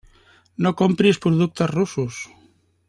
No 0.63 0.71
compris 0.81 1.21
productes 1.27 1.71
russos! 1.77 2.15